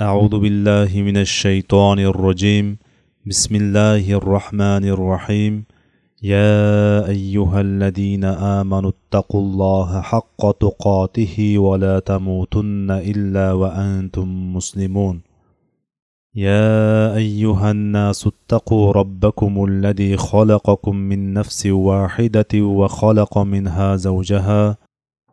[0.00, 2.76] أعوذ بالله من الشيطان الرجيم.
[3.26, 5.64] بسم الله الرحمن الرحيم.
[6.22, 15.20] يا أيها الذين آمنوا اتقوا الله حق تقاته ولا تموتن إلا وأنتم مسلمون.
[16.34, 24.76] يا أيها الناس اتقوا ربكم الذي خلقكم من نفس واحدة وخلق منها زوجها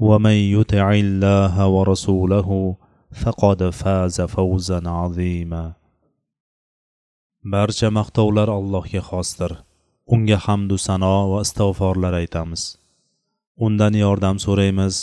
[0.00, 2.76] ومن يطع الله ورسوله
[3.12, 5.72] فقد فاز فوزا عظيما
[7.44, 9.52] barcha maqtovlar allohga xosdir
[10.14, 12.62] unga hamdu sano va istig'forlar aytamiz
[13.66, 14.96] undan yordam so'raymiz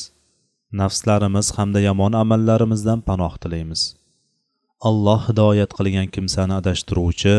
[0.81, 3.81] nafslarimiz hamda yomon amallarimizdan panoh tilaymiz
[4.89, 7.35] alloh hidoyat qilgan kimsani adashtiruvchi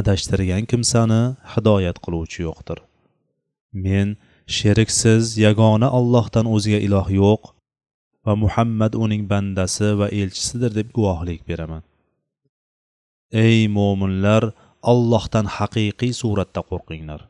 [0.00, 2.78] adashtirgan kimsani hidoyat qiluvchi yo'qdir
[3.84, 4.08] men
[4.55, 7.41] sheriksiz yagona allohdan o'zga iloh yo'q
[8.25, 11.83] va muhammad uning bandasi va elchisidir deb guvohlik beraman.
[13.45, 14.43] Ey mo'minlar
[14.91, 17.21] allohdan haqiqiy suratda qo'rqinglar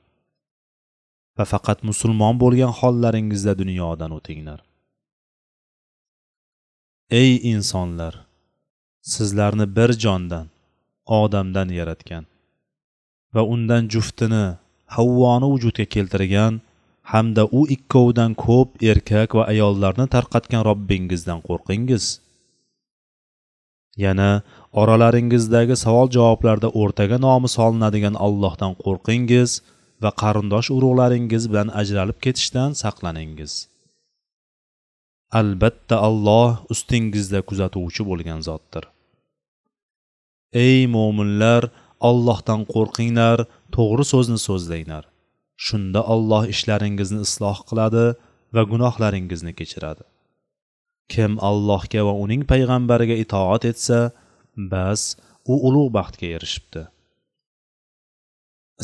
[1.38, 4.60] va faqat musulmon bo'lgan hollaringizda dunyodan o'tinglar.
[7.22, 8.14] Ey insonlar
[9.14, 10.48] sizlarni bir jondan
[11.20, 12.26] odamdan yaratgan
[13.33, 14.45] va undan juftini
[14.95, 16.54] havvoni vujudga keltirgan
[17.12, 22.06] hamda u ikkovidan ko'p erkak va ayollarni tarqatgan robbingizdan qo'rqingiz.
[24.04, 24.32] Yana
[24.82, 29.50] oralaringizdagi savol javoblarda o'rtaga nomi solinadigan allohdan qo'rqingiz
[30.04, 33.54] va qarindosh urug'laringiz bilan ajralib ketishdan saqlaningiz.
[35.39, 38.84] Albatta alloh ustingizda kuzatuvchi bo'lgan zotdir.
[40.68, 41.64] Ey mo'minlar
[42.10, 43.38] ollohdan qo'rqinglar
[43.76, 45.04] to'g'ri so'zni so'zlanglar
[45.66, 48.06] shunda olloh ishlaringizni isloh qiladi
[48.56, 50.04] va gunohlaringizni kechiradi.
[51.14, 54.00] Kim allohga va uning payg'ambariga itoat etsa
[54.72, 55.02] bas
[55.52, 56.84] u ulug' baxtga erishibdi.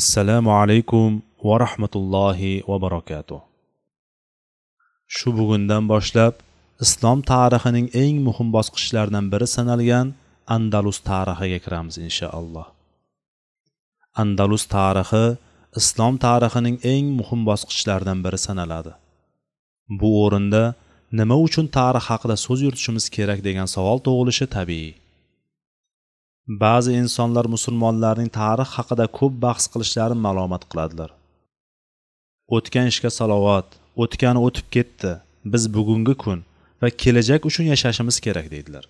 [0.00, 1.10] Assalomu alaykum
[1.46, 3.40] va rahmatullohi va barakatuh.
[5.16, 6.34] Shu bugundan boshlab
[6.84, 10.06] islom tarixining eng muhim bosqichlaridan biri sanalgan
[10.56, 12.66] andalus tarixiga kiramiz inshaalloh.
[14.22, 15.24] Andalus tarixi
[15.80, 18.92] islom tarixining eng muhim bosqichlaridan biri sanaladi.
[20.00, 20.62] Bu o'rinda
[21.18, 24.92] nima uchun tarix haqida so'z yuritishimiz kerak degan savol tug'ilishi tabiiy.
[26.62, 31.10] Ba'zi insonlar musulmonlarning tarix haqida ko'p bahs qilishlarini malomat qiladilar.
[32.56, 33.66] O'tgan ishga salovat
[34.02, 35.12] o'tgani o'tib ketdi
[35.52, 36.38] biz bugungi kun
[36.82, 38.84] va kelajak uchun yashashimiz kerak deydilar.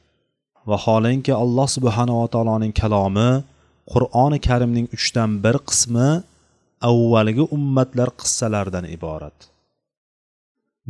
[0.70, 3.30] Vaholanki alloh subhanava taoloning kalomi
[3.92, 6.08] qur'oni karimning uchdan bir qismi
[6.90, 9.38] avvalgi ummatlar qissalaridan iborat.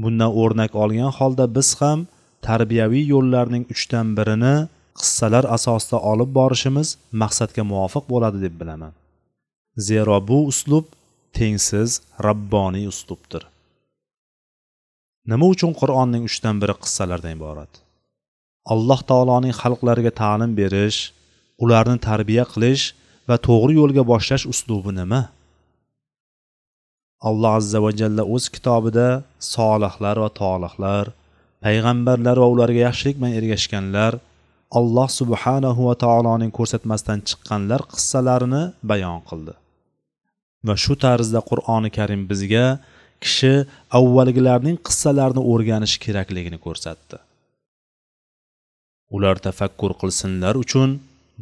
[0.02, 1.98] Bundan o'rnak olgan holda biz ham
[2.48, 4.56] tarbiyaviy yo'llarning uchdan birini
[5.00, 6.88] qissalar asosida olib borishimiz
[7.22, 8.92] maqsadga muvofiq bo'ladi deb bilaman.
[9.88, 10.86] Zero bu uslub
[11.38, 11.90] tengsiz
[12.26, 13.42] rabboniy uslubdir.
[15.30, 17.72] Nima uchun qur'onning uchdan biri qissalardan iborat?
[18.72, 20.98] Alloh taoloning xalqlariga ta'lim berish
[21.64, 22.84] ularni tarbiya qilish
[23.28, 25.20] va to'g'ri yo'lga boshlash uslubi nima?
[27.28, 29.08] Alloh azza va jalla o'z kitobida
[29.54, 31.04] solihlar va tolihlar
[31.64, 34.12] payg'ambarlar va ularga yaxshilik bilan ergashganlar
[34.78, 39.54] alloh subhanahu va taoloning ko'rsatmasidan chiqqanlar qissalarini bayon qildi.
[40.66, 42.66] Va shu tarzda qur'oni karim bizga
[43.24, 43.52] kishi
[43.98, 47.18] avvalgilarning qissalarini o'rganishi kerakligini ko'rsatdi.
[49.16, 50.90] Ular tafakkur qilsinlar uchun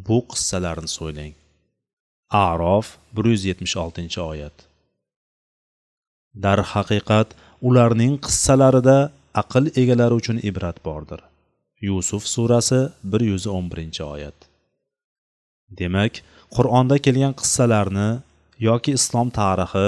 [0.07, 1.33] bu qissalarni so'ylang.
[2.47, 4.55] Arof bir yuz yetmish oltinchi oyat.
[6.45, 7.27] Darhaqiqat
[7.67, 8.97] ularning qissalarida
[9.41, 11.19] aql egalari uchun ibrat bordir.
[11.87, 12.81] Yusuf surasi
[13.11, 14.37] bir yuz o'n birinchi oyat.
[15.79, 16.13] Demak
[16.55, 18.09] qur'onda kelgan qissalarni
[18.69, 19.87] yoki islom tarixi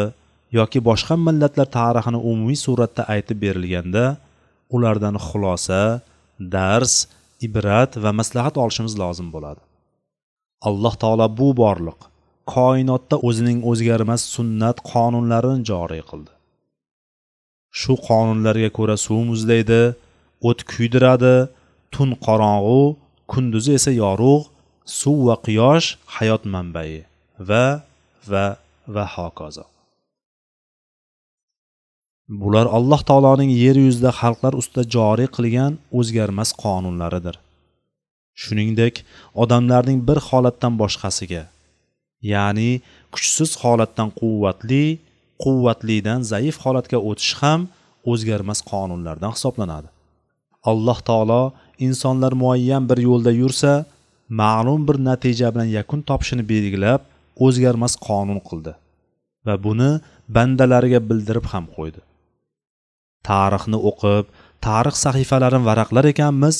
[0.59, 4.05] yoki boshqa millatlar tarixini umumiy suratda aytib berilganda
[4.75, 5.81] ulardan xulosa
[6.55, 6.93] dars
[7.47, 9.61] ibrat va maslahat olishimiz lozim bo'ladi.
[10.69, 11.99] Alloh taolo bu borliq
[12.55, 16.34] koinotda o'zining o'zgarmas sunnat qonunlarini joriy qildi.
[17.79, 19.83] Shu qonunlarga ko'ra suv muzlaydi
[20.49, 21.35] o't kuydiradi
[21.93, 22.81] tun qorong'u
[23.31, 24.49] kunduzi esa yorug'
[24.99, 26.91] suv va quyosh hayot manbai
[27.49, 27.65] va
[28.31, 28.45] va
[28.95, 29.65] va hokazo.
[32.41, 37.35] Bular alloh taoloning yer yuzida xalqlar ustida joriy qilgan o'zgarmas qonunlaridir.
[38.41, 38.95] Shuningdek
[39.43, 41.43] odamlarning bir holatdan boshqasiga
[42.33, 42.71] ya'ni
[43.13, 44.83] kuchsiz holatdan quvvatli
[45.43, 47.67] quvvatlidan zaif holatga o'tish ham
[48.11, 49.89] o'zgarmas qonunlardan hisoblanadi.
[50.71, 51.43] Alloh taolo
[51.87, 53.71] insonlar muayyan bir yo'lda yursa
[54.41, 57.01] ma'lum bir natija bilan yakun topishini belgilab
[57.45, 58.73] o'zgarmas qonun qildi
[59.47, 59.91] va buni
[60.35, 62.01] bandalariga bildirib ham qo'ydi.
[63.29, 64.25] Tarixni o'qib
[64.67, 66.57] tarix sahifalarini varaqlar ekanmiz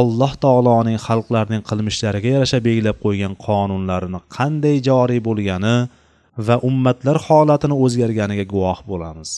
[0.00, 5.76] alloh taoloning xalqlarning qilmishlariga yarasha belgilab qo'ygan qonunlarini qanday joriy bo'lgani
[6.46, 9.30] va ummatlar holatini o'zgarganiga guvoh bo'lamiz.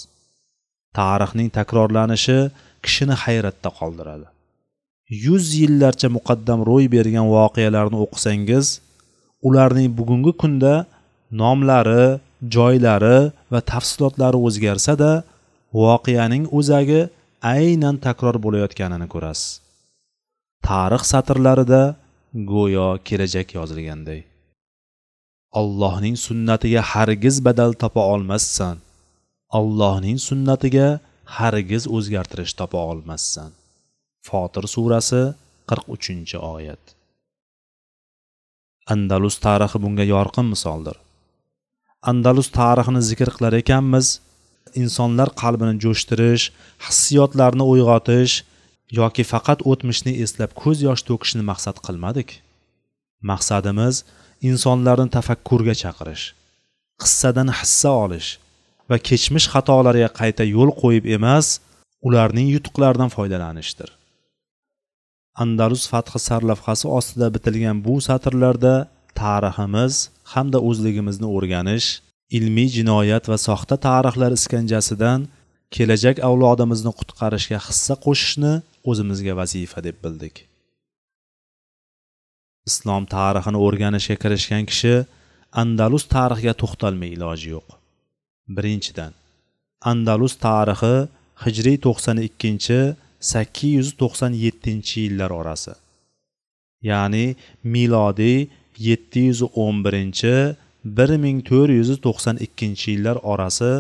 [0.99, 2.39] Tarixning takrorlanishi
[2.85, 4.27] kishini hayratda qoldiradi.
[5.25, 8.67] Yuz yillarcha muqaddam ro'y bergan voqealarni o'qisangiz
[9.49, 10.75] ularning bugungi kunda
[11.43, 12.05] nomlari
[12.57, 13.19] joylari
[13.53, 15.13] va tafsilotlari o'zgarsa da
[15.83, 17.01] voqeaning o'zagi
[17.55, 19.61] aynan takror bo'layotganini ko'rasiz.
[20.69, 21.83] Tarix satrlarida
[22.53, 24.21] go'yo kelajak yozilganday.
[25.53, 28.77] Allohning sunnatiga hargiz badal topa olmassan
[29.59, 30.89] allohning sunnatiga
[31.39, 33.51] hargiz o'zgartirish topa olmassan
[34.29, 35.23] fotir surasi
[35.71, 36.83] qirq uchinchi oyat.
[38.95, 40.97] Andalus tarixi bunga yorqin misoldir.
[42.11, 44.07] Andalus tarixini zikr qilar ekanmiz.
[44.83, 46.45] Insonlar qalbini jo'shtirish
[46.87, 48.35] hissiyotlarni uyg'otish
[49.01, 52.29] yoki faqat o'tmishni eslab ko'z yosh to'kishni maqsad qilmadik.
[53.31, 53.97] Maqsadimiz
[54.51, 56.25] insonlarni tafakkurga chaqirish
[57.03, 58.31] qissadan hissa olish
[58.91, 61.47] va kechmish xatolariga qayta yo'l qo'yib emas
[62.07, 63.91] ularning yutuqlaridan foydalanishdir.
[65.43, 68.75] Andalus fathi sarlavhasi ostida bitilgan bu satrlarda
[69.21, 69.95] tariximiz
[70.33, 71.89] hamda o'zligimizni o'rganish
[72.39, 75.21] ilmiy jinoyat va soxta tarixlar iskanjasidan
[75.75, 78.53] kelajak avlodimizni qutqarishga hissa qo'shishni
[78.91, 80.35] o'zimizga vazifa deb bildik.
[82.69, 84.95] Islom tarixini o'rganishga kirishgan kishi
[85.63, 87.69] andalus tarixiga to'xtalmay iloji yo'q.
[88.57, 89.13] Birinchidan
[89.91, 90.95] andalus tarixi
[91.45, 92.79] hijriy to'qson ikkinchi
[93.33, 95.75] sakkiz yuz to'qson yettinchi yillar orasi.
[96.91, 97.27] Ya'ni
[97.75, 98.39] milodiy
[98.89, 100.35] yetti yuz o'n birinchi
[100.97, 103.73] bir ming to'rt yuz to'qson ikkinchi yillar orasi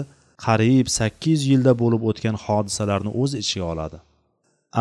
[0.46, 3.98] qariyb sakkiz yilda bo'lib o'tgan hodisalarni o'z ichiga oladi.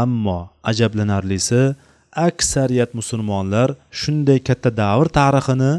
[0.04, 0.40] Ammo
[0.70, 1.62] ajablanarlisi
[2.28, 3.70] aksariyat musulmonlar
[4.02, 5.72] shunday katta davr tarixini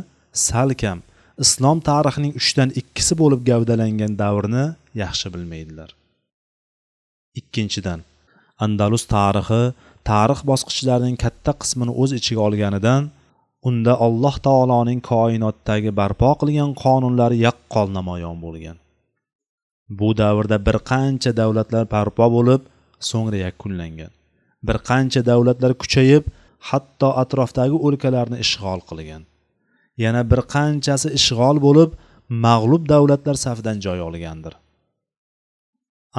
[0.46, 0.99] salkam
[1.44, 4.64] islom tarixining uchdan ikkisi bo'lib gavdalangan davrni
[5.02, 5.90] yaxshi bilmaydilar.
[7.40, 8.00] Ikkinchidan
[8.64, 9.62] andalus tarixi
[10.11, 13.02] tarix bosqichlarining katta qismini o'z ichiga olganidan
[13.69, 18.76] unda alloh taoloning koinotdagi barpo qilgan qonunlari yaqqol namoyon bo'lgan.
[19.99, 22.62] Bu davrda bir qancha davlatlar barpo bo'lib
[23.11, 24.12] so'ngra yakunlangan.
[24.66, 26.24] Bir qancha davlatlar kuchayib
[26.68, 29.22] hatto atrofdagi o'lkalarni ishg'ol qilgan.
[30.04, 31.90] Yana bir qanchasi ishg'ol bo'lib
[32.46, 34.54] mag'lub davlatlar safidan joy olgandir.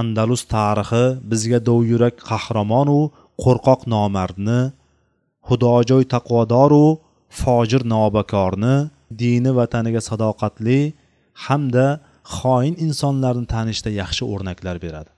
[0.02, 3.00] Andalus tarixi bizga dovyurak qahramonu
[3.44, 4.62] qo'rqoq nomardni
[5.48, 6.88] xudojo'y taqvodoru
[7.42, 8.76] fojir nobakorni
[9.22, 10.80] dini vataniga sadoqatli
[11.46, 11.88] hamda
[12.38, 15.12] xoin insonlarni tanishda yaxshi o'rnaklar beradi.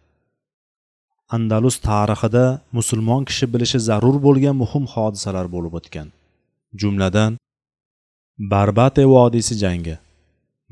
[1.36, 2.46] Andalus tarixida
[2.78, 6.08] musulmon kishi bilishi zarur bo'lgan muhim hodisalar bo'lib o'tgan.
[6.82, 7.32] Jumladan
[8.54, 9.96] barbate vodiysi jangi.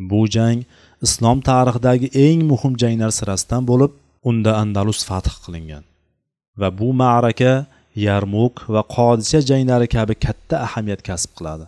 [0.09, 0.59] Bu jang
[1.05, 3.91] islom tarixidagi eng muhim janglar sirasidan bo'lib
[4.29, 5.83] unda andalus fath qilingan.
[6.59, 7.53] Va bu ma'raka
[8.07, 11.65] yarmuk va qodisha janglari kabi katta ahamiyat kasb qiladi.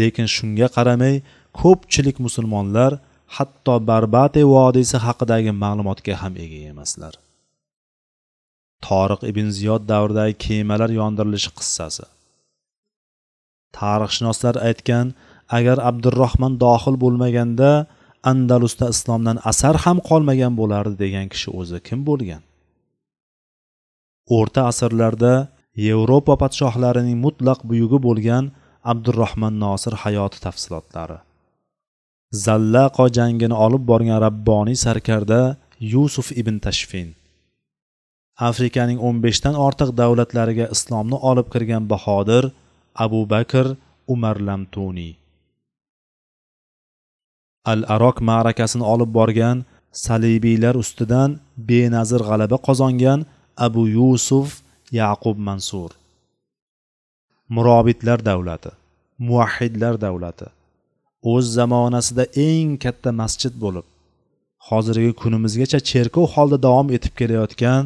[0.00, 1.14] Lekin shunga qaramay
[1.60, 2.92] ko'pchilik musulmonlar
[3.36, 7.14] hatto barbate vodiysi haqidagi ma'lumotga ham ega emaslar.
[8.86, 12.04] Toriq ibn ziyod davridagi kemalar yondirilishi qissasi.
[13.78, 15.06] Tarixshunoslar aytgan
[15.58, 17.70] agar abdurahmon dohil bo'lmaganda
[18.30, 22.42] andalusda islomdan asar ham qolmagan bo'lardi degan kishi o'zi kim bo'lgan?
[24.36, 25.34] O'rta asrlarda
[25.86, 28.44] yevropa podshohlarining mutlaq buyugi bo'lgan
[28.92, 31.18] abdurahmon nosir hayoti tafsilotlari.
[32.46, 35.40] Zallaqo jangini olib borgan rabboniy sarkarda
[35.92, 37.08] yusuf ibn tashfin
[38.48, 42.44] afrikaning o'n beshdan ortiq davlatlariga islomni olib kirgan bahodir
[43.04, 43.66] abu bakr
[44.14, 45.12] umar lamtuniy
[47.72, 49.64] al arok ma'rakasini olib borgan
[50.04, 51.30] salibiylar ustidan
[51.70, 53.20] benazir g'alaba qozongan
[53.66, 54.48] abu yusuf
[55.00, 55.90] yaqub mansur.
[57.54, 58.70] Murobitlar davlati
[59.26, 60.46] muvahhidlar davlati.
[61.32, 63.86] O'z zamonasida eng katta masjid bo'lib
[64.68, 67.82] hozirgi kunimizgacha cherkov holda davom etib kelayotgan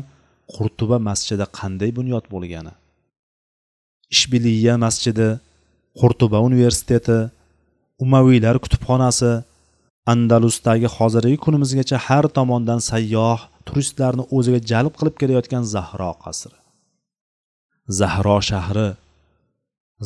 [0.55, 2.73] qurtuba masjidi qanday bunyod bo'lgani?
[4.15, 5.29] Ishbiliya masjidi
[6.01, 7.19] qurtuba universiteti
[8.05, 9.33] umaviylar kutubxonasi
[10.13, 16.59] andalusdagi hozirgi kunimizgacha har tomondan sayyoh turistlarni o'ziga jalb qilib kelayotgan zahro qasri.
[18.01, 18.89] Zahro shahri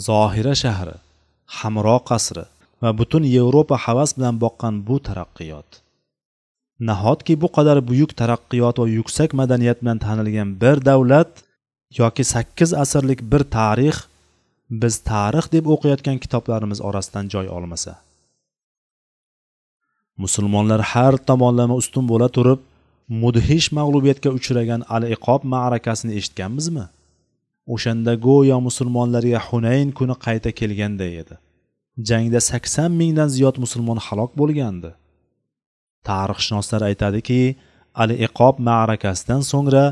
[0.07, 0.97] zohira shahri
[1.59, 2.45] hamro qasri
[2.83, 5.69] va butun yevropa havas bilan boqqan bu taraqqiyot.
[6.89, 11.31] Nahotki bu qadar buyuk taraqqiyot va yuksak madaniyat bilan tanilgan bir davlat
[12.01, 13.97] yoki sakkiz asrlik bir tarix
[14.83, 17.93] biz tarix deb o'qiyotgan kitoblarimiz orasidan joy olmasa?
[20.17, 22.61] Musulmonlar har tomonlama ustun bo'la turib
[23.23, 26.87] mudhish mag'lubiyatga uchragan al iqob ma'rakasini eshitganmizmi?
[27.75, 31.35] O'shanda go'yo musulmonlarga hunayn kuni qayta kelganday edi.
[32.09, 34.91] Jangda sakson mingdan ziyod musulmon halok bo'lgandi.
[36.09, 37.43] Tarixshunoslar aytadiki
[38.03, 39.85] al iqob ma'rakasidan so'ngra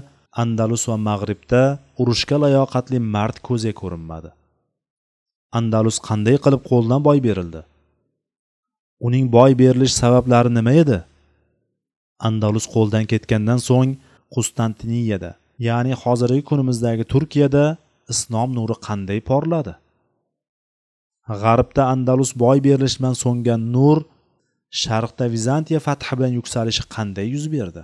[0.42, 1.62] andalus va mag'ribda
[2.00, 4.30] urushga layoqatli mard ko'zga ko'rinmadi.
[5.58, 7.62] Andalus qanday qilib qo'ldan boy berildi?
[9.06, 10.98] Uning boy berilish sabablari nima edi?
[12.28, 13.90] Andalus qo'ldan ketgandan so'ng
[14.34, 15.30] qustantiniyada
[15.68, 17.64] ya'ni hozirgi kunimizdagi turkiyada
[18.12, 19.74] islom nuri qanday porladi?
[21.42, 23.98] G'arbda andalus boy berilish bilan so'ngan nur
[24.70, 27.82] sharqda vizantiya fathi bilan yuksalishi qanday yuz berdi?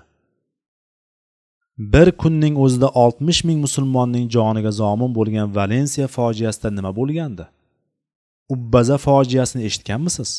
[1.79, 7.45] Bir kunning o'zida oltmish ming musulmonning joniga zomin bo'lgan valensiya fojiasida nima bo'lgandi?
[8.55, 10.31] Ubbaza fojiasini eshitganmisiz?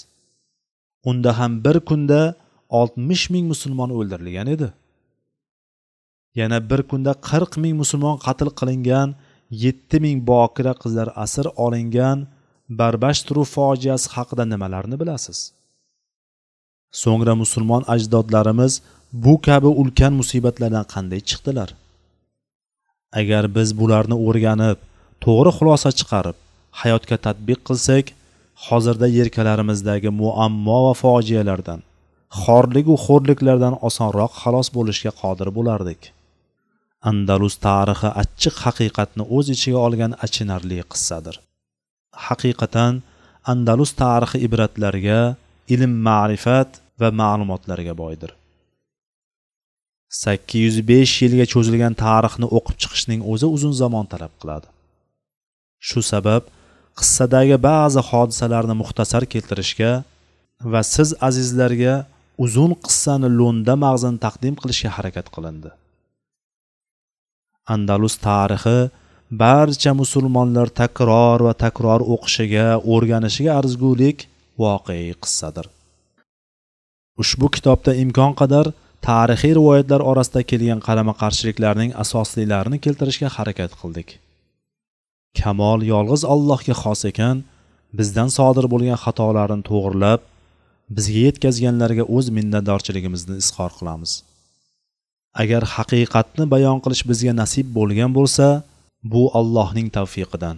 [1.10, 2.36] Unda ham bir kunda
[2.70, 4.70] oltmish ming musulmon o'ldirilgan edi.
[6.36, 9.10] Yana bir kunda qirq ming musulmon qatl qilingan
[9.64, 12.28] yetti ming bokira qizlar asir olingan
[12.80, 15.57] barbashtru fojiasi haqida nimalarni bilasiz?
[16.92, 18.82] So'ngra musulmon ajdodlarimiz
[19.14, 21.70] bu kabi ulkan musibatlardan qanday chiqdilar?
[23.20, 24.78] Agar biz bularni o'rganib
[25.24, 26.38] to'g'ri xulosa chiqarib
[26.82, 28.06] hayotga tadbiq qilsak
[28.68, 31.80] hozirda yelkalarimizdagi muammo va fojialardan
[32.42, 36.02] xorligu xo'rliklardan osonroq xalos bo'lishga qodir bo'lardik.
[37.10, 41.36] Andalus tarixi achchiq haqiqatni o'z ichiga olgan achinarli qissadir.
[42.26, 42.94] Haqiqatan
[43.52, 45.20] andalus tarixi ibratlarga
[45.74, 46.70] ilm ma'rifat
[47.00, 48.32] va ma'lumotlarga boydir.
[50.24, 54.68] Sakkiz yuz besh yilga cho'zilgan tarixni o'qib chiqishning o'zi uzun zamon talab qiladi.
[55.88, 56.44] Shu sabab
[57.00, 59.92] qissadagi ba'zi hodisalarni muxtasar keltirishga
[60.72, 61.96] va siz azizlarga
[62.46, 65.70] uzun qissani lo'nda mag'zini taqdim qilishga harakat qilindi.
[67.74, 68.78] Andalus tarixi
[69.44, 74.20] barcha musulmonlar takror va takror o'qishiga o'rganishiga arzigulik
[74.62, 75.66] voqeiy qissadir.
[77.22, 78.66] Ushbu kitobda imkon qadar
[79.08, 84.10] tarixiy rivoyatlar orasida kelgan qarama qarshiliklarning asoslilarini keltirishga harakat qildik.
[85.40, 87.38] Kamol yolg'iz allohga xos ekan
[87.98, 90.22] bizdan sodir bo'lgan xatolarni to'g'irlab
[90.96, 94.12] bizga yetkazganlarga o'z minnatdorchiligimizni izhor qilamiz.
[95.42, 98.48] Agar haqiqatni bayon qilish bizga nasib bo'lgan bo'lsa
[99.14, 100.58] bu allohning tavfiqidan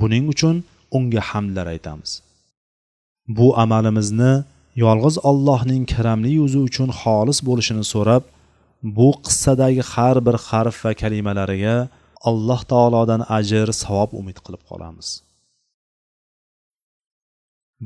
[0.00, 0.56] buning uchun
[0.96, 2.10] unga hamdlar aytamiz.
[3.28, 4.44] Bu amalimizni
[4.84, 8.22] yolg'iz allohning karamli yuzi uchun xolis bo'lishini so'rab
[8.96, 11.76] bu qissadagi har bir harf va kalimalariga
[12.30, 15.08] alloh taolodan ajr savob umid qilib qolamiz.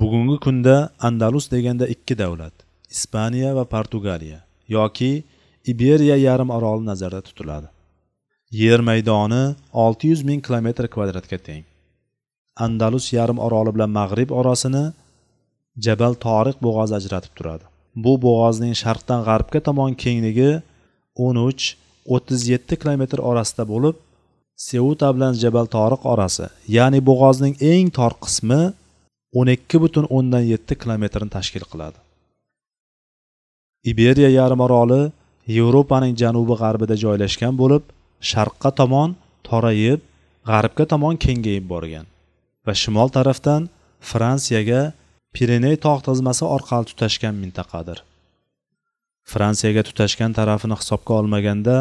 [0.00, 0.76] Bugungi kunda
[1.08, 2.54] andalus deganda ikki davlat
[2.94, 4.40] ispaniya va portugaliya
[4.76, 5.12] yoki
[5.72, 7.68] iberiya yarim oroli nazarda tutiladi.
[8.62, 11.64] Yer maydoni 600 ming kilometr kvadratga teng.
[12.66, 14.84] Andalus yarim oroli bilan mag'rib orasini
[15.84, 17.64] jabal toriq bo'g'ozi ajratib turadi.
[18.04, 20.50] Bu bo'g'ozning sharqdan g'arbga tomon kengligi
[21.28, 21.76] 13
[22.16, 23.96] 37 kilometr orasida bo'lib
[24.68, 28.60] seuta bilan jabal toriq orasi ya'ni bo'g'ozning eng tor qismi
[29.44, 31.98] 12 butun o'ndan yetti kilometrni tashkil qiladi.
[33.90, 35.02] Iberiya yarimoroli
[35.56, 37.84] yevropaning janubi g'arbida joylashgan bo'lib
[38.30, 39.08] sharqqa tomon
[39.48, 40.00] torayib
[40.50, 42.06] g'arbga tomon kengayib borgan
[42.66, 43.62] va shimol tarafdan
[44.10, 44.82] fransiyaga
[45.36, 47.98] pireney tog' tizmasi orqali tutashgan mintaqadir.
[49.32, 51.76] Fransiyaga tutashgan tarafini hisobga olmaganda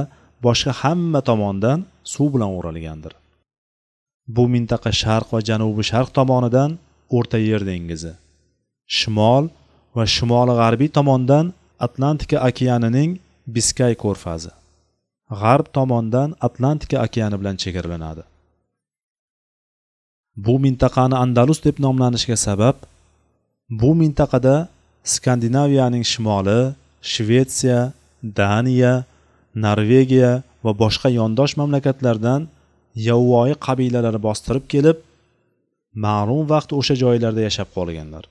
[0.45, 1.79] boshqa hamma tomondan
[2.13, 3.13] suv bilan o'ralgandir.
[4.35, 6.71] Bu mintaqa sharq va janubi sharq tomonidan
[7.17, 8.13] o'rta yer dengizi
[8.97, 9.45] shimol
[9.95, 11.45] va shimoli g'arbiy tomondan
[11.85, 13.11] atlantika okeanining
[13.55, 14.51] biskay ko'rfazi
[15.41, 18.23] g'arb tomondan atlantika okeani bilan chegaralanadi.
[20.45, 22.75] Bu mintaqani andalus deb nomlanishiga sabab
[23.69, 24.67] bu mintaqada
[25.03, 27.93] skandinaviyaning shimoli shvetsiya
[28.23, 28.93] daniya
[29.55, 30.31] norvegiya
[30.63, 32.47] va boshqa yondosh mamlakatlardan
[33.09, 34.97] yovvoyi qabilalar bostirib kelib
[36.05, 38.23] ma'lum vaqt o'sha joylarda yashab qolganlar.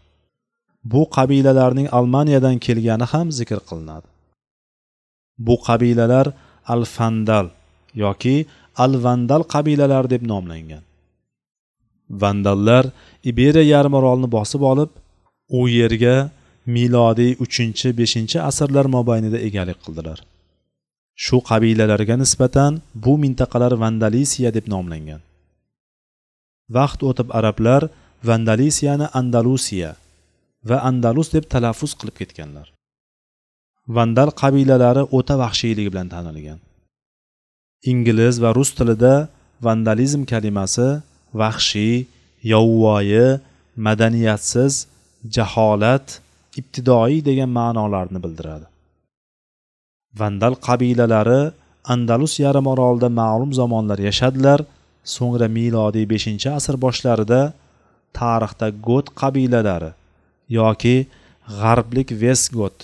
[0.92, 4.08] Bu qabilalarning almaniyadan kelgani ham zikr qilinadi.
[5.46, 6.26] Bu qabilalar
[6.74, 7.46] al fandal
[8.04, 8.36] yoki
[8.84, 10.84] al vandal qabilalari deb nomlangan.
[12.22, 12.84] Vandallar
[13.30, 14.90] iberiya yarimorolni bosib olib
[15.48, 16.30] u yerga
[16.66, 20.18] milodiy uchinchi beshinchi asrlar mobaynida egalik qildilar.
[21.24, 22.72] Shu qabilalarga nisbatan
[23.04, 25.20] bu mintaqalar vandalisiya deb nomlangan.
[26.76, 27.82] Vaqt o'tib arablar
[28.28, 29.90] vandalisiyani andalusiya
[30.68, 32.66] va andalus deb talaffuz qilib ketganlar.
[33.96, 36.58] Vandal qabilalari o'ta vahshiyligi bilan tanilgan.
[37.90, 39.14] Ingliz va rus tilida
[39.66, 40.88] vandalizm kalimasi
[41.40, 41.96] vahshiy
[42.52, 43.26] yovvoyi
[43.86, 44.72] madaniyatsiz
[45.36, 46.20] jaholat
[46.60, 48.66] ibtidoiy degan ma'nolarni bildiradi.
[50.20, 51.42] Vandal qabilalari
[51.94, 54.60] andalus yarim orolida ma'lum zamonlar yashadilar
[55.14, 57.40] so'ngra milodiy beshinchi asr boshlarida
[58.20, 59.90] tarixda got qabilalari
[60.58, 60.96] yoki
[61.58, 62.76] g'arblik vesgot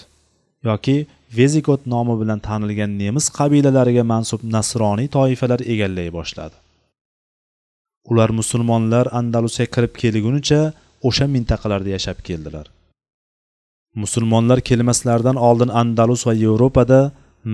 [0.68, 0.96] yoki
[1.38, 6.56] vezigot nomi bilan tanilgan nemis qabilalariga mansub nasroniy toifalar egallay boshladi.
[8.10, 10.60] Ular musulmonlar andalusga kirib kelgunicha
[11.08, 12.66] o'sha mintaqalarda yashab keldilar.
[14.02, 17.00] Musulmonlar kelmaslaridan oldin andalus va yevropada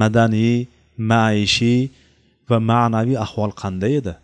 [0.01, 0.67] madaniy
[1.11, 1.81] maishiy
[2.51, 4.15] va ma'naviy ahvol qanday edi?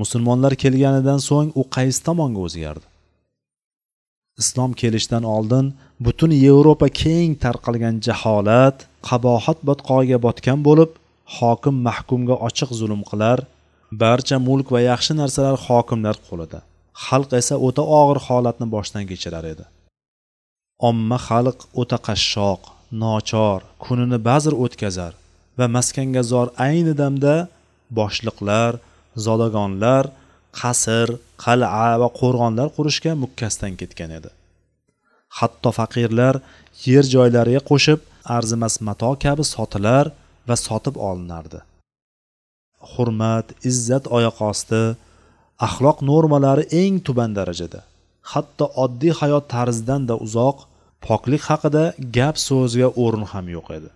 [0.00, 2.86] Musulmonlar kelganidan so'ng u qaysi tomonga o'zgardi?
[4.42, 5.66] Islom kelishidan oldin
[6.06, 8.76] butun yevropa keng tarqalgan jaholat
[9.08, 10.90] qabohat botqog'iga botgan bo'lib
[11.38, 13.38] hokim mahkumga ochiq zulm qilar
[14.02, 16.60] barcha mulk va yaxshi narsalar hokimlar qo'lida.
[17.06, 19.64] Xalq esa o'ta og'ir holatni boshdan kechirar edi.
[20.88, 22.62] Omma xalq o'ta qashshoq
[23.02, 25.12] nochor kunini ba'zir o'tkazar
[25.58, 27.34] va maskanga zor ayni damda
[27.98, 28.72] boshliqlar
[29.26, 30.04] zodagonlar
[30.60, 31.08] qasr
[31.44, 34.30] qal'a va qo'rg'onlar qurishga mukkasdan ketgan edi.
[35.38, 36.34] Hatto faqirlar
[36.86, 38.00] yer joylariga qo'shib
[38.36, 40.06] arzimas mato kabi sotilar
[40.48, 41.60] va sotib olinardi.
[42.92, 44.82] Hurmat izzat oyoq osti
[45.66, 47.80] axloq normalari eng tuban darajada.
[48.32, 50.56] Hatto oddiy hayot tarzidan-da uzoq
[51.06, 51.84] poklik haqida
[52.16, 53.90] gap so'zga o'rin ham yo'q edi.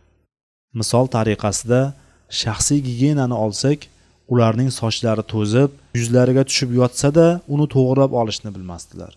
[0.79, 1.81] Misol tariqasida
[2.41, 3.81] shaxsiy gigiyenani olsak
[4.33, 9.13] ularning sochlari to'zib yuzlariga tushib yotsa-da uni to'g'rilab olishni bilmasdilar.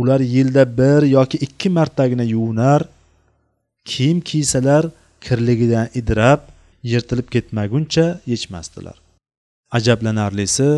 [0.00, 2.80] Ular yilda bir yoki ikki martagina yuvinar
[3.90, 4.84] kiyim kiysalar
[5.24, 6.40] kirligidan idrab
[6.90, 8.96] yirtilib ketmaguncha yechmasdilar.
[9.76, 10.68] Ajablanarlisi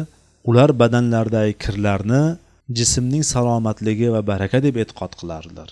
[0.51, 2.23] ular badanlaridagi kirlarni
[2.79, 5.71] jismning salomatligi va baraka deb e'tiqod qilardilar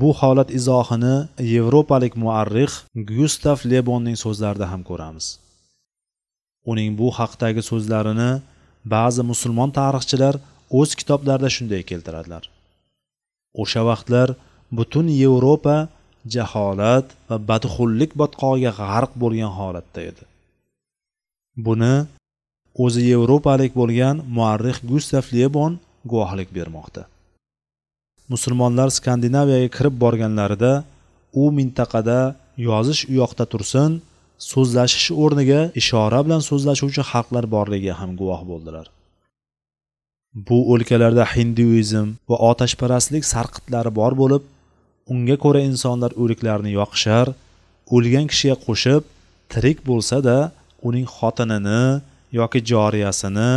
[0.00, 1.16] bu holat izohini
[1.54, 2.72] yevropalik muarrix
[3.10, 5.26] gustav lebonning so'zlarida ham ko'ramiz.
[6.70, 8.30] Uning bu haqdagi so'zlarini
[8.94, 10.34] ba'zi musulmon tarixchilar
[10.80, 12.44] o'z kitoblarida shunday keltiradilar.
[13.62, 14.28] O'sha vaqtlar
[14.78, 15.76] butun yevropa
[16.34, 20.22] jaholat va badxullik botqog'iga g'arq bo'lgan holatda edi.
[21.66, 21.94] Buni
[22.84, 25.72] o'zi yevropalik bo'lgan muarrix gustav lebon
[26.10, 27.02] guvohlik bermoqda.
[28.32, 30.72] Musulmonlar skandinaviyaga kirib borganlarida
[31.42, 32.20] u mintaqada
[32.68, 33.90] yozish u yoqda tursin
[34.50, 38.86] so'zlashish o'rniga ishora bilan so'zlashuvchi xalqlar borligiga ham guvoh bo'ldilar.
[40.48, 44.42] Bu o'lkalarda hinduizm va otashparastlik sarqitlari bor bo'lib
[45.12, 47.26] unga ko'ra insonlar o'liklarni yoqishar
[47.94, 49.02] o'lgan kishiga qo'shib
[49.52, 50.38] tirik bo'lsa-da
[50.88, 51.82] uning xotinini
[52.40, 53.50] yoki joriyasini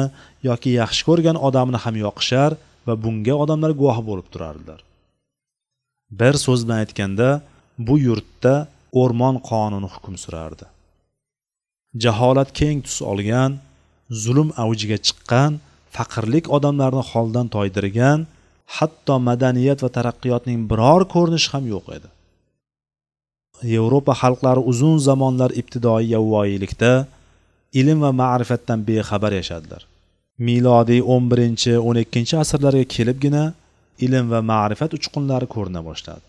[0.49, 2.51] yoki yaxshi ko'rgan odamni ham yoqishar
[2.87, 4.79] va bunga odamlar guvoh bo'lib turardilar.
[6.19, 7.29] Bir so'z bilan aytganda
[7.87, 8.53] bu yurtda
[9.01, 10.65] o'rmon qonuni hukm surardi.
[12.03, 13.51] Jaholat keng tus olgan
[14.23, 15.51] zulm avjiga chiqqan
[15.95, 18.19] faqirlik odamlarni holdan toydirgan
[18.77, 22.09] hatto madaniyat va taraqqiyotning biror ko'rinishi ham yo'q edi.
[23.73, 26.91] Yevropa xalqlari uzun zamonlar ibtidoiy yovvoyilikda
[27.73, 29.85] ilm va ma'rifatdan bexabar yashadilar.
[30.37, 33.53] Milodiy 11 12 asrlarga kelibgina
[34.05, 36.25] ilm va ma'rifat uchqunlari ko'rina boshladi.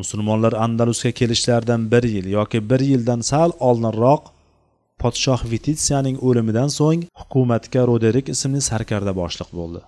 [0.00, 4.22] Musulmonlar andalusga kelishlaridan bir yil yoki bir yildan sal oldinroq
[5.02, 9.80] podshoh vititsiyaning o'limidan so'ng hukumatga roderik ismli sarkarda boshliq bo'ldi.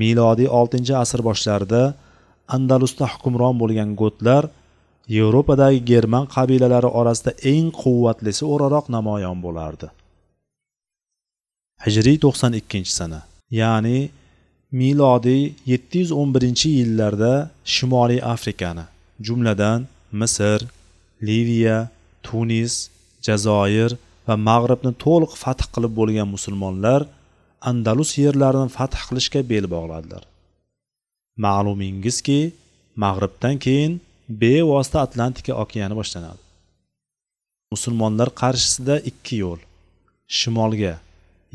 [0.00, 1.82] Milodiy 6 asr boshlarida
[2.56, 4.42] andalusda hukmron bo'lgan gotlar
[5.16, 9.88] yevropadagi german qabilalari orasida eng quvvatlisi o'raroq namoyon bo'lardi.
[11.84, 13.20] Hijriy 92 sana
[13.60, 13.98] ya'ni
[14.80, 17.32] milodiy 711 yillarda
[17.74, 18.84] shimoliy afrikani
[19.26, 19.80] jumladan
[20.20, 20.60] misr
[21.28, 21.78] liviya
[22.26, 22.74] tunis
[23.26, 23.90] jazoir
[24.26, 27.00] va mag'ribni to'liq fath qilib bo'lgan musulmonlar
[27.70, 30.22] andalus yerlarini fath qilishga bel bog'ladilar.
[31.44, 32.40] Ma'lumingizki
[33.04, 33.92] mag'ribdan keyin
[34.30, 36.40] bevosita atlantika okeani boshlanadi.
[37.74, 39.60] Musulmonlar qarshisida ikki yo'l
[40.38, 40.94] shimolga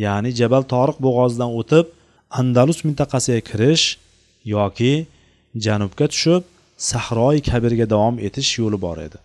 [0.06, 1.86] ya'ni jabal toriq bo'g'ozidan o'tib
[2.40, 3.86] andalus mintaqasiga kirish
[4.56, 4.94] yoki
[5.66, 6.44] janubga tushib
[6.90, 9.18] sahroi kabirga davom etish yo'li bor edi.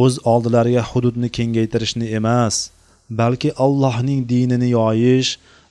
[0.00, 2.56] O'z oldilariga hududni kengaytirishni emas
[3.20, 5.30] balki allohning dinini yoyish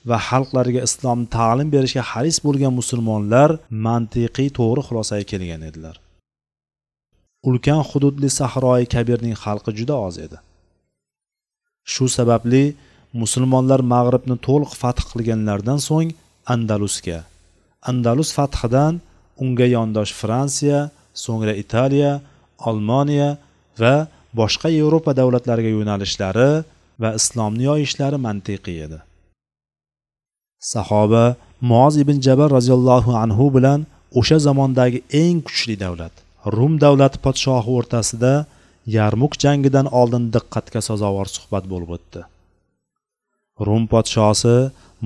[0.09, 3.49] va xalqlarga islomni ta'lim berishga haris bo'lgan musulmonlar
[3.85, 5.95] mantiqiy to'g'ri xulosaga kelgan edilar.
[7.47, 10.37] Ulkan hududli sahroi kabirning xalqi juda oz edi.
[11.91, 12.63] Shu sababli
[13.21, 16.09] musulmonlar mag'ribni to'liq fath qilganlaridan so'ng
[16.53, 17.19] andalusga
[17.89, 18.93] andalus fathidan
[19.43, 20.79] unga yondosh fransiya
[21.23, 22.11] so'ngra italiya
[22.69, 23.29] olmoniya
[23.81, 23.95] va
[24.39, 26.51] boshqa yevropa davlatlariga yo'nalishlari
[27.01, 28.99] va islomni yoyishlari mantiqiy edi.
[30.73, 31.25] Sahoba
[31.69, 33.79] muoz ibn jabal roziyallohu anhu bilan
[34.19, 36.24] o'sha zamondagi eng kuchli davlat.
[36.45, 38.33] Rum davlati podshohi o'rtasida
[38.97, 42.21] yarmuk jangidan oldin diqqatga sazovor suhbat bo'lib o'tdi.
[43.67, 44.55] Rum podshosi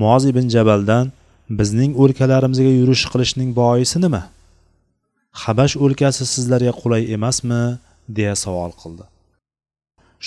[0.04, 1.06] moz ibn jabaldan
[1.60, 4.24] bizning o'lkalarimizga yurish qilishning boisi nima?
[5.44, 7.64] Habash o'lkasi sizlarga qulay emasmi?
[8.18, 9.06] deya savol qildi.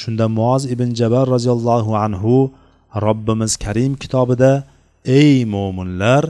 [0.01, 2.37] Shunda moz ibn jabal roziyallohu anhu
[3.05, 4.53] robbimiz karim kitobida
[5.21, 6.25] ey mo'minlar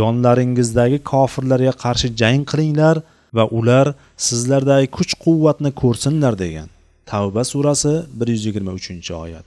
[0.00, 2.96] yonlaringizdagi kofirlarga qarshi jang qilinglar
[3.36, 3.86] va ular
[4.26, 6.68] sizlardagi kuch quvvatni ko'rsinlar degan
[7.10, 9.46] tavba surasi 123 oyat.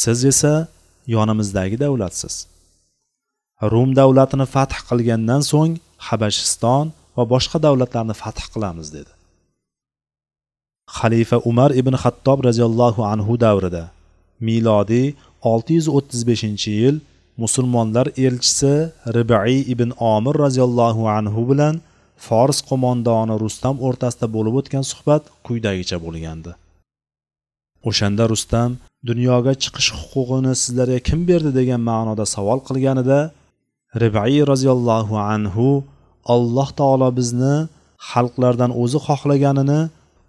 [0.00, 0.54] Siz esa
[1.14, 2.34] yonimizdagi davlatsiz.
[3.72, 5.74] Rum davlatini fath qilgandan so'ng
[6.06, 9.12] habashiston va boshqa davlatlarni fath qilamiz dedi.
[10.96, 13.84] Xalifa umar ibn xattob roziyallohu anhu davrida
[14.48, 15.06] milodiy
[15.42, 16.96] 635 yil
[17.42, 18.74] musulmonlar elchisi
[19.16, 21.74] ribai ibn omir roziyallohu anhu bilan
[22.24, 26.52] fors qo'mondoni rustam o'rtasida bo'lib o'tgan suhbat quyidagicha bo'lgandi.
[27.88, 28.70] O'shanda rustam
[29.10, 31.50] dunyoga chiqish huquqini sizlarga kim berdi?
[31.58, 33.20] degan ma'noda savol qilganida
[34.02, 35.68] ribai roziyallohu anhu
[36.34, 37.54] alloh taolo bizni
[38.10, 39.80] xalqlardan o'zi xohlaganini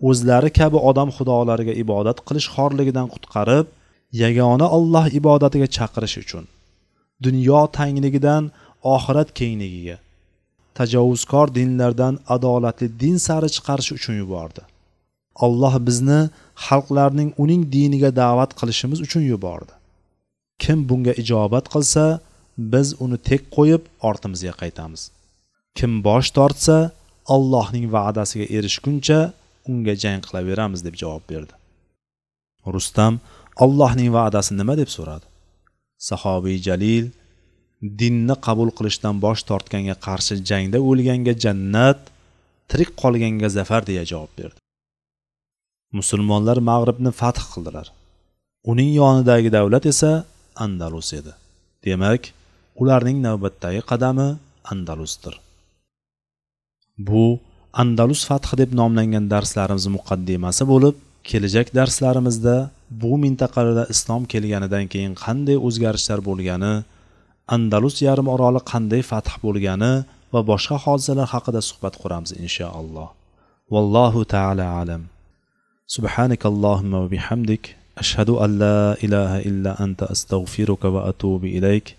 [0.10, 3.66] o'zlari kabi odam xudolariga ibodat qilish xorligidan qutqarib
[4.24, 6.44] yagona olloh ibodatiga chaqirish uchun
[7.26, 8.44] dunyo tangligidan
[8.96, 9.98] oxirat kengligiga
[10.78, 14.62] tajovuzkor dinlardan adolatli din sari chiqarish uchun yubordi.
[15.46, 16.20] Alloh bizni
[16.66, 19.74] xalqlarning uning diniga da'vat qilishimiz uchun yubordi.
[20.64, 22.06] Kim bunga ijobat qilsa
[22.74, 25.02] biz uni tek qo'yib ortimizga qaytamiz.
[25.78, 26.78] Kim bosh tortsa
[27.36, 29.20] allohning va'dasiga erishguncha
[29.70, 31.54] unga jang qilaveramiz deb javob berdi.
[32.76, 33.14] Rustam
[33.64, 35.26] allohning va'dasi nima deb so'radi?
[36.10, 37.06] Sahobiy jalil
[37.82, 42.00] dinni qabul qilishdan bosh tortganga qarshi jangda o'lganga jannat
[42.70, 44.60] tirik qolganga zafar deya javob berdi.
[45.98, 47.88] Musulmonlar mag'ribni fath qildilar.
[48.72, 50.12] Uning yonidagi davlat esa
[50.66, 51.34] andalus edi.
[51.86, 52.22] Demak
[52.82, 54.28] ularning navbatdagi qadami
[54.72, 55.36] andalusdir.
[57.08, 57.40] Bu
[57.82, 60.96] andalus fathi deb nomlangan darslarimiz muqaddimasi bo'lib
[61.30, 62.56] kelajak darslarimizda
[63.02, 66.74] bu mintaqada islom kelganidan keyin qanday o'zgarishlar bo'lgani
[67.57, 69.93] andalus yarim oroli qanday fath bo'lgani
[70.33, 73.09] va boshqa hodisalar haqida suhbat quramiz inshaalloh
[73.75, 75.03] vallohu taala alam
[75.97, 77.65] سبحانك اللهم وبحمدك
[77.99, 81.97] أشهد أن لا إله إلا أنت أستغفرك وأتوب إليك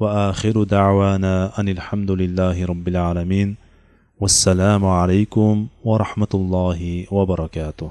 [0.00, 3.48] وآخر دعوانا أن الحمد لله رب العالمين
[4.20, 7.90] والسلام عليكم ورحمة الله وبركاته